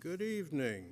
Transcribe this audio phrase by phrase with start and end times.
[0.00, 0.84] Good evening.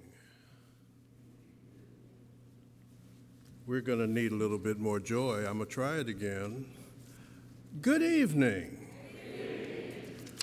[3.65, 5.47] We're going to need a little bit more joy.
[5.47, 6.67] I'm going to try it again.
[7.81, 8.89] Good evening.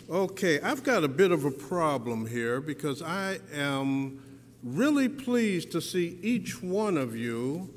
[0.10, 4.24] Okay, I've got a bit of a problem here because I am
[4.64, 7.70] really pleased to see each one of you,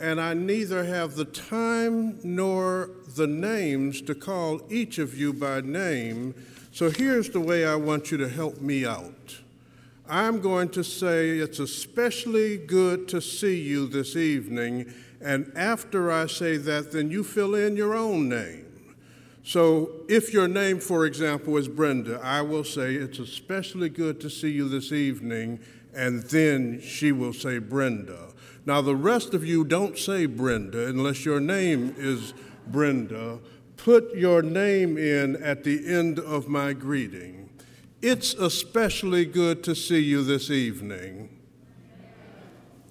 [0.00, 5.60] and I neither have the time nor the names to call each of you by
[5.60, 6.34] name.
[6.72, 9.13] So here's the way I want you to help me out.
[10.08, 16.26] I'm going to say it's especially good to see you this evening, and after I
[16.26, 18.66] say that, then you fill in your own name.
[19.44, 24.28] So if your name, for example, is Brenda, I will say it's especially good to
[24.28, 25.60] see you this evening,
[25.94, 28.28] and then she will say Brenda.
[28.66, 32.34] Now, the rest of you don't say Brenda unless your name is
[32.66, 33.38] Brenda.
[33.78, 37.43] Put your name in at the end of my greeting.
[38.06, 41.30] It's especially good to see you this evening.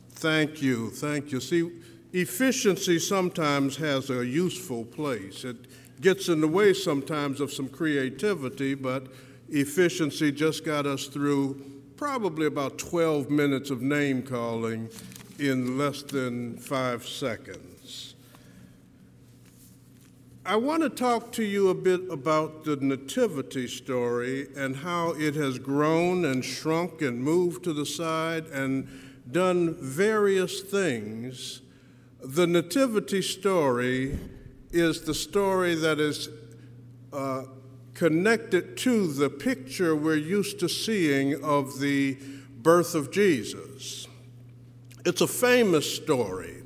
[0.09, 1.39] Thank you, thank you.
[1.39, 1.69] See,
[2.13, 5.43] efficiency sometimes has a useful place.
[5.43, 5.67] It
[6.01, 9.05] gets in the way sometimes of some creativity, but
[9.49, 11.63] efficiency just got us through
[11.95, 14.89] probably about 12 minutes of name calling
[15.37, 18.12] in less than five seconds.
[20.45, 25.35] I want to talk to you a bit about the Nativity story and how it
[25.35, 28.89] has grown and shrunk and moved to the side and
[29.31, 31.61] done various things.
[32.21, 34.19] The Nativity story
[34.73, 36.27] is the story that is
[37.13, 37.43] uh,
[37.93, 42.17] connected to the picture we're used to seeing of the
[42.57, 44.09] birth of Jesus.
[45.05, 46.62] It's a famous story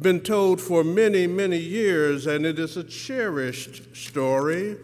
[0.00, 4.76] been told for many, many years, and it is a cherished story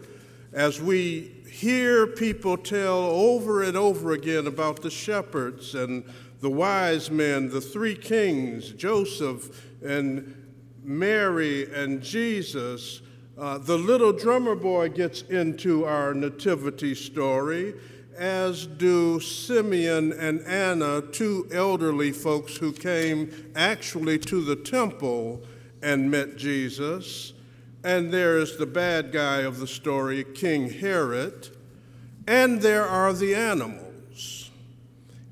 [0.51, 6.03] as we hear people tell over and over again about the shepherds and
[6.41, 10.35] the wise men, the three kings, Joseph and
[10.83, 13.01] Mary and Jesus.
[13.37, 17.73] Uh, the little drummer boy gets into our nativity story,
[18.17, 25.41] as do Simeon and Anna, two elderly folks who came actually to the temple
[25.81, 27.33] and met Jesus.
[27.83, 31.49] And there's the bad guy of the story, King Herod.
[32.27, 34.51] And there are the animals.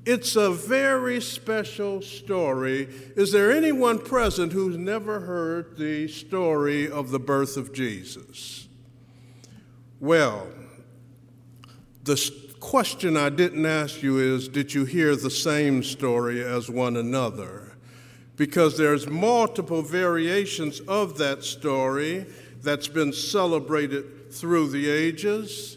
[0.04, 2.88] It's a very special story.
[3.16, 8.66] Is there anyone present who's never heard the story of the birth of Jesus?
[10.00, 10.48] Well,
[12.02, 12.16] the
[12.62, 17.72] question I didn't ask you is Did you hear the same story as one another?
[18.36, 22.24] Because there's multiple variations of that story
[22.62, 25.76] that's been celebrated through the ages.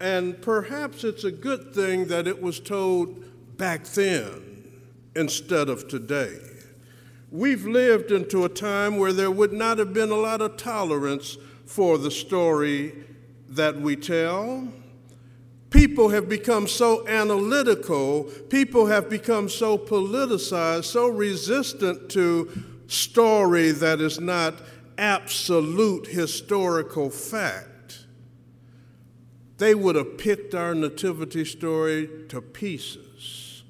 [0.00, 4.70] And perhaps it's a good thing that it was told back then
[5.16, 6.38] instead of today.
[7.30, 11.38] We've lived into a time where there would not have been a lot of tolerance
[11.64, 12.92] for the story
[13.48, 14.68] that we tell
[15.72, 22.50] People have become so analytical, people have become so politicized, so resistant to
[22.88, 24.54] story that is not
[24.98, 28.04] absolute historical fact.
[29.56, 33.62] They would have picked our nativity story to pieces.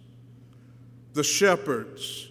[1.12, 2.30] The shepherds,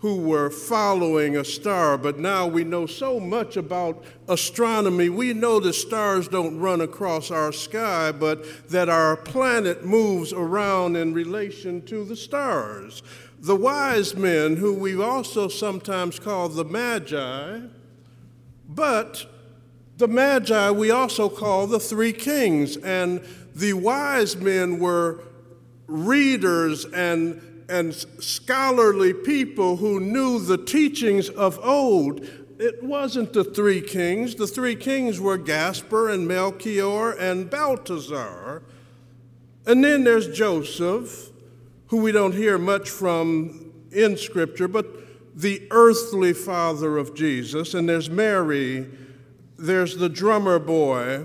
[0.00, 5.10] who were following a star, but now we know so much about astronomy.
[5.10, 10.96] We know that stars don't run across our sky, but that our planet moves around
[10.96, 13.02] in relation to the stars.
[13.40, 17.60] The wise men, who we also sometimes call the Magi,
[18.66, 19.26] but
[19.98, 23.22] the Magi we also call the three kings, and
[23.54, 25.24] the wise men were
[25.86, 32.20] readers and and scholarly people who knew the teachings of old.
[32.58, 34.34] It wasn't the three kings.
[34.34, 38.62] The three kings were Gaspar and Melchior and Balthazar.
[39.66, 41.30] And then there's Joseph,
[41.86, 44.86] who we don't hear much from in Scripture, but
[45.34, 47.72] the earthly father of Jesus.
[47.72, 48.90] And there's Mary,
[49.58, 51.24] there's the drummer boy.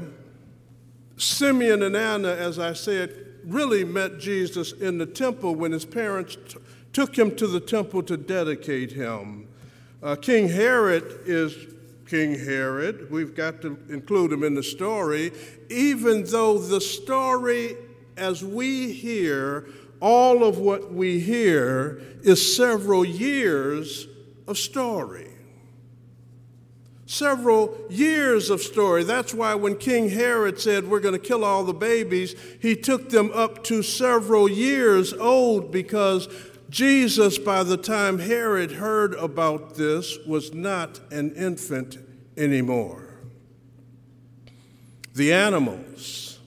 [1.18, 6.38] Simeon and Anna, as I said, really met Jesus in the temple when his parents
[6.94, 9.48] took him to the temple to dedicate him.
[10.02, 11.56] Uh, King Herod is
[12.08, 13.10] King Herod.
[13.12, 15.32] We've got to include him in the story,
[15.70, 17.76] even though the story,
[18.16, 19.68] as we hear,
[20.00, 24.08] all of what we hear is several years
[24.48, 25.35] of story.
[27.06, 29.04] Several years of story.
[29.04, 33.10] That's why when King Herod said, We're going to kill all the babies, he took
[33.10, 36.28] them up to several years old because
[36.70, 41.98] Jesus, by the time Herod heard about this, was not an infant
[42.36, 43.20] anymore.
[45.14, 46.40] The animals,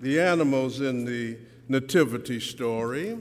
[0.00, 1.38] the animals in the
[1.68, 3.18] nativity story,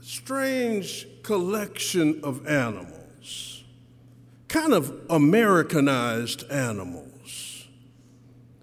[0.00, 3.57] strange collection of animals,
[4.48, 7.66] kind of Americanized animals,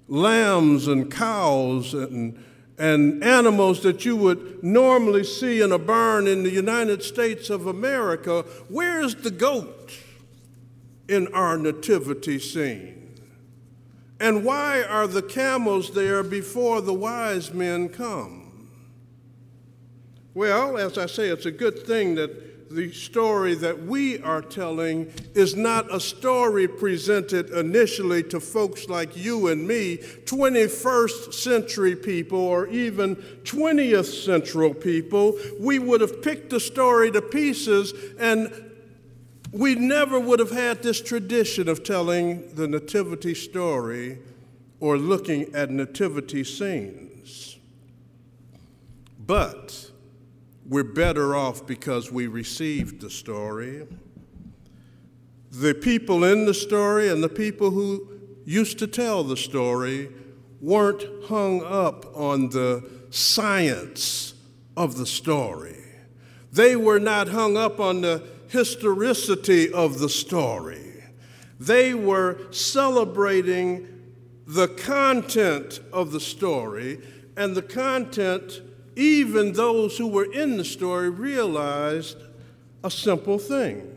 [0.07, 2.43] lambs and cows and
[2.77, 7.67] and animals that you would normally see in a barn in the United States of
[7.67, 9.97] America, where's the goat
[11.07, 13.17] in our nativity scene?
[14.19, 18.69] And why are the camels there before the wise men come?
[20.33, 25.12] Well, as I say, it's a good thing that the story that we are telling
[25.33, 32.38] is not a story presented initially to folks like you and me, 21st century people
[32.38, 35.39] or even 20th century people.
[35.60, 38.51] We would have picked the story to pieces and
[39.54, 44.19] we never would have had this tradition of telling the nativity story
[44.81, 47.57] or looking at nativity scenes.
[49.25, 49.92] But
[50.67, 53.88] we're better off because we received the story.
[55.51, 58.07] The people in the story and the people who
[58.45, 60.09] used to tell the story
[60.62, 64.33] weren't hung up on the science
[64.75, 65.83] of the story.
[66.51, 71.03] They were not hung up on the historicity of the story.
[71.59, 73.88] They were celebrating
[74.47, 77.00] the content of the story,
[77.35, 78.62] and the content
[78.95, 82.18] even those who were in the story realized
[82.83, 83.92] a simple thing.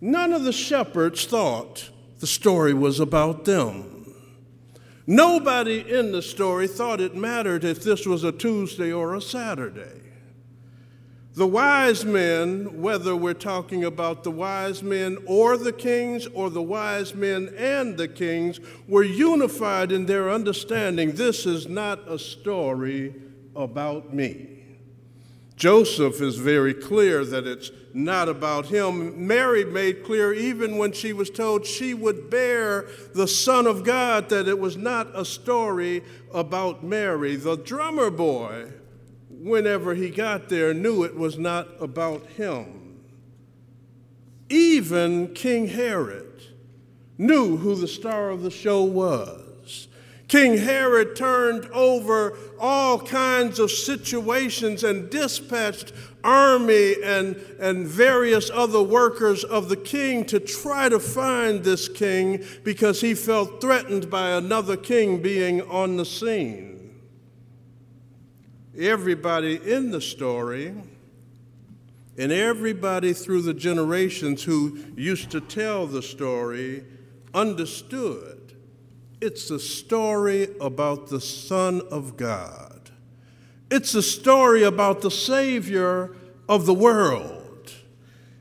[0.00, 1.90] None of the shepherds thought
[2.20, 4.14] the story was about them.
[5.06, 10.00] Nobody in the story thought it mattered if this was a Tuesday or a Saturday.
[11.34, 16.62] The wise men, whether we're talking about the wise men or the kings or the
[16.62, 23.14] wise men and the kings, were unified in their understanding this is not a story
[23.54, 24.48] about me.
[25.56, 29.26] Joseph is very clear that it's not about him.
[29.26, 34.28] Mary made clear, even when she was told she would bear the Son of God,
[34.30, 36.02] that it was not a story
[36.32, 37.36] about Mary.
[37.36, 38.72] The drummer boy,
[39.30, 42.98] whenever he got there, knew it was not about him.
[44.48, 46.42] Even King Herod
[47.18, 49.41] knew who the star of the show was.
[50.32, 55.92] King Herod turned over all kinds of situations and dispatched
[56.24, 62.42] army and, and various other workers of the king to try to find this king
[62.64, 66.98] because he felt threatened by another king being on the scene.
[68.74, 70.74] Everybody in the story
[72.16, 76.84] and everybody through the generations who used to tell the story
[77.34, 78.31] understood
[79.22, 82.90] it's a story about the Son of God.
[83.70, 86.10] It's a story about the Savior
[86.48, 87.72] of the world.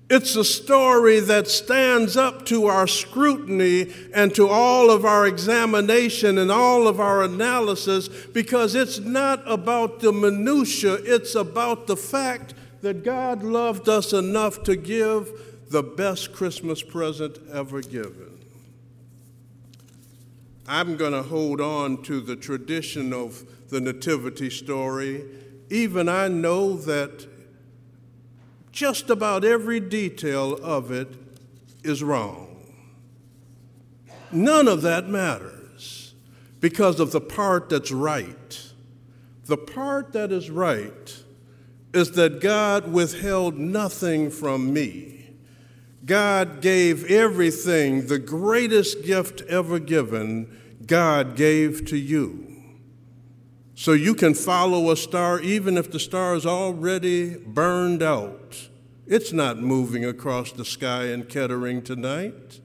[0.09, 6.39] It's a story that stands up to our scrutiny and to all of our examination
[6.39, 12.55] and all of our analysis because it's not about the minutiae, it's about the fact
[12.81, 15.29] that God loved us enough to give
[15.69, 18.30] the best Christmas present ever given.
[20.71, 25.21] I'm going to hold on to the tradition of the Nativity story.
[25.69, 27.27] Even I know that
[28.71, 31.09] just about every detail of it
[31.83, 32.71] is wrong.
[34.31, 36.13] None of that matters
[36.61, 38.71] because of the part that's right.
[39.47, 41.23] The part that is right
[41.93, 45.31] is that God withheld nothing from me.
[46.05, 52.47] God gave everything, the greatest gift ever given, God gave to you.
[53.75, 58.69] So you can follow a star even if the star is already burned out.
[59.07, 62.59] It's not moving across the sky in Kettering tonight.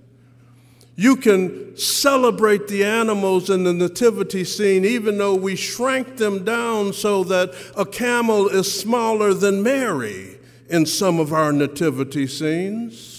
[0.95, 6.93] You can celebrate the animals in the nativity scene even though we shrank them down
[6.93, 13.16] so that a camel is smaller than Mary in some of our nativity scenes.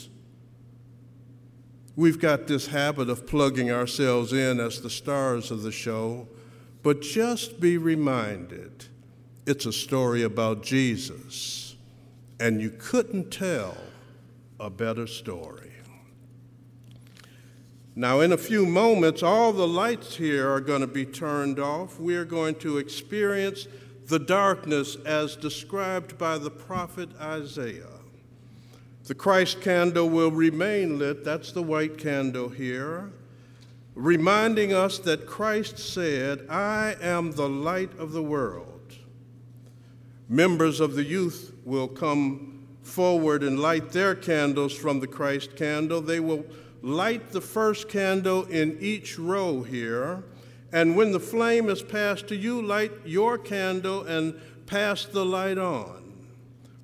[1.97, 6.27] We've got this habit of plugging ourselves in as the stars of the show,
[6.83, 8.85] but just be reminded
[9.47, 11.75] it's a story about Jesus,
[12.39, 13.75] and you couldn't tell
[14.59, 15.71] a better story.
[17.95, 21.99] Now, in a few moments, all the lights here are going to be turned off.
[21.99, 23.67] We are going to experience
[24.05, 27.96] the darkness as described by the prophet Isaiah.
[29.07, 33.09] The Christ candle will remain lit, that's the white candle here,
[33.95, 38.97] reminding us that Christ said, I am the light of the world.
[40.27, 46.01] Members of the youth will come forward and light their candles from the Christ candle.
[46.01, 46.45] They will
[46.81, 50.25] light the first candle in each row here.
[50.73, 55.57] And when the flame is passed to you, light your candle and pass the light
[55.57, 56.13] on.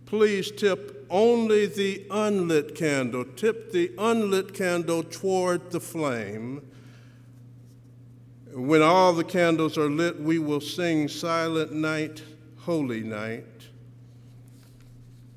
[0.05, 3.23] Please tip only the unlit candle.
[3.23, 6.67] Tip the unlit candle toward the flame.
[8.51, 12.23] When all the candles are lit, we will sing Silent Night
[12.57, 13.45] holy night.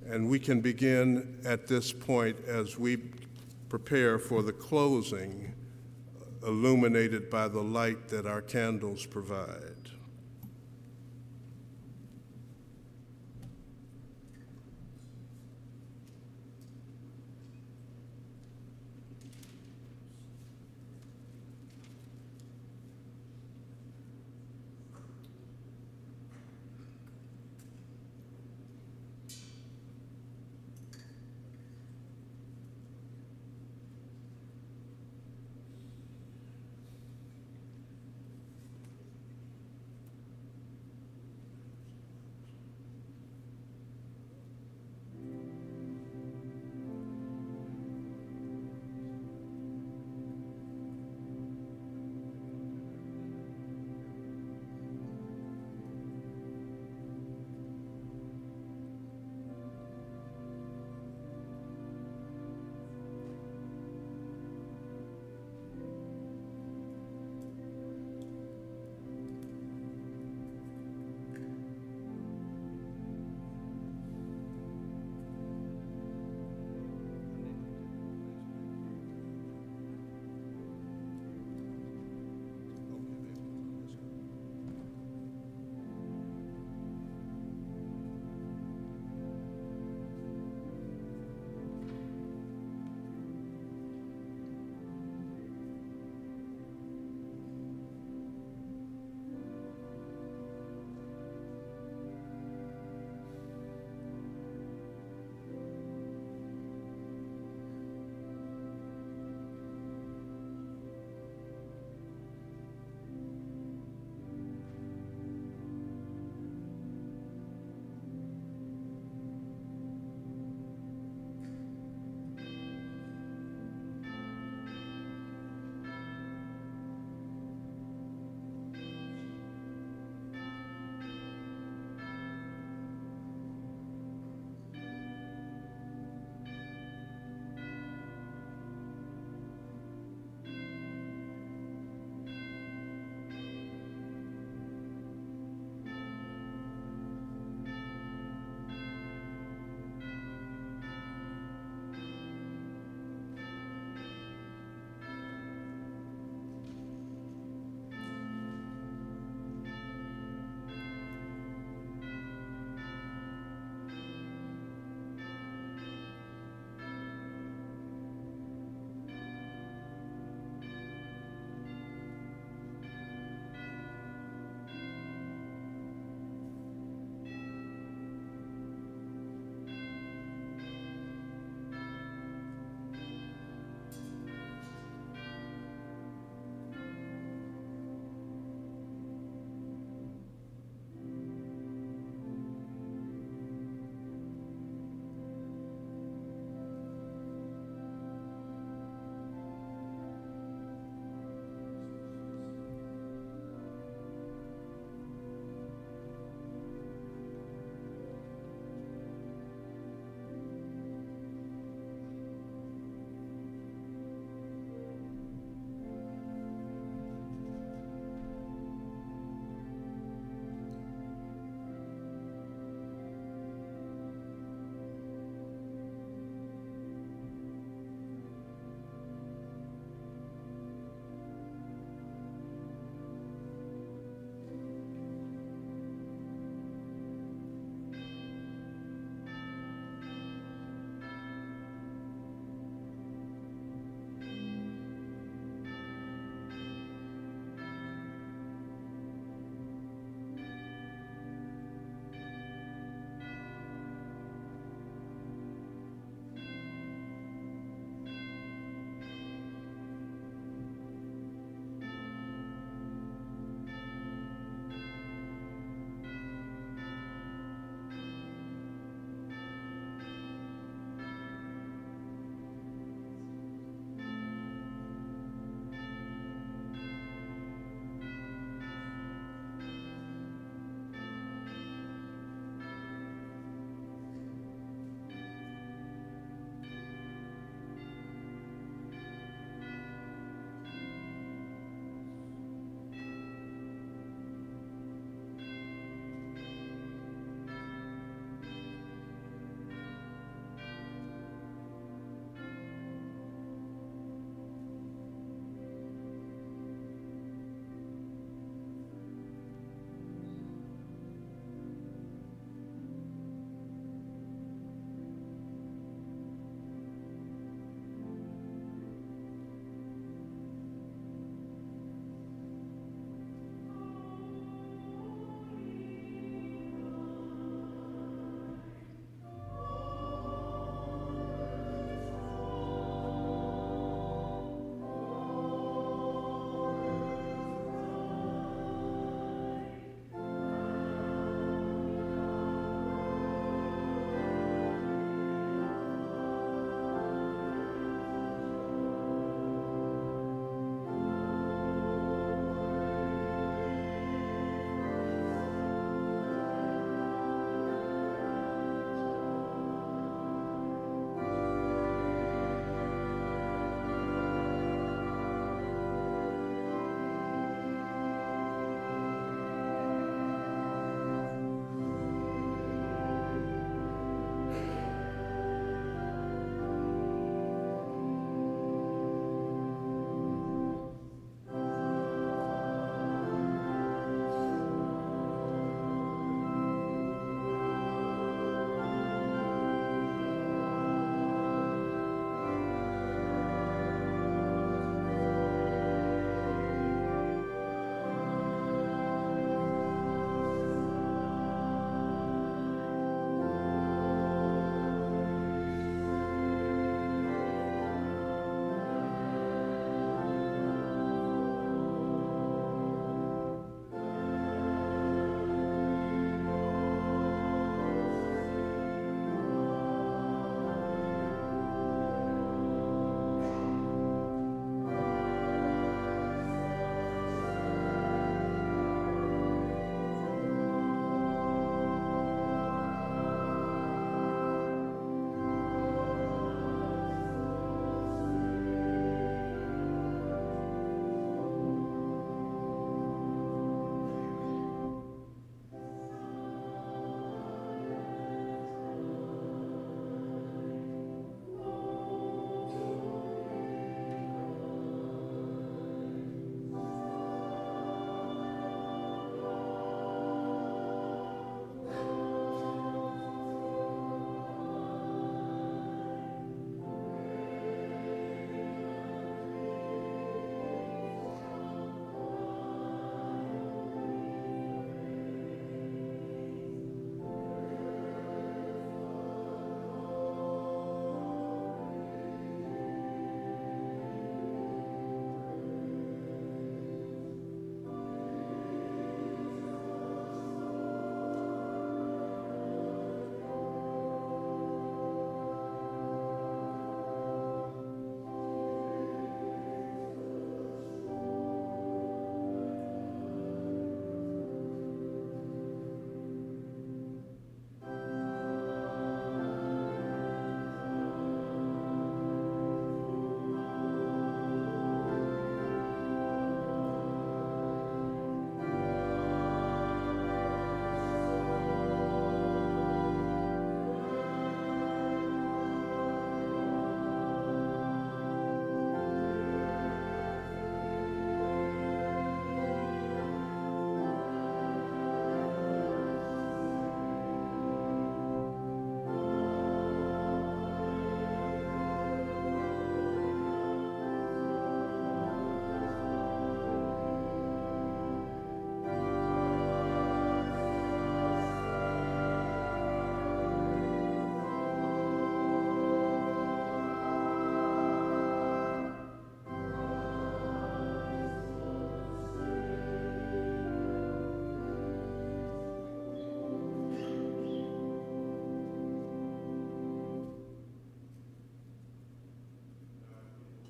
[0.08, 2.98] And we can begin at this point as we
[3.68, 5.52] prepare for the closing,
[6.46, 9.75] illuminated by the light that our candles provide.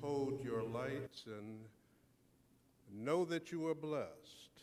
[0.07, 1.59] Hold your lights and
[2.93, 4.61] know that you are blessed.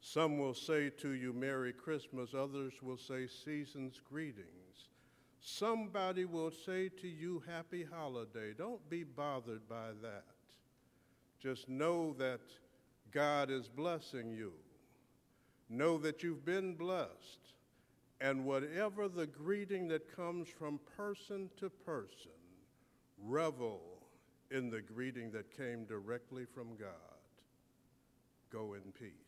[0.00, 2.34] Some will say to you, Merry Christmas.
[2.34, 4.46] Others will say, Season's greetings.
[5.40, 8.52] Somebody will say to you, Happy Holiday.
[8.56, 10.24] Don't be bothered by that.
[11.40, 12.40] Just know that
[13.12, 14.52] God is blessing you.
[15.70, 17.52] Know that you've been blessed.
[18.20, 22.32] And whatever the greeting that comes from person to person,
[23.22, 23.97] revel
[24.50, 27.18] in the greeting that came directly from God.
[28.50, 29.27] Go in peace.